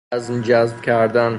عزم 0.13 0.41
جزم 0.41 0.81
کردن 0.81 1.29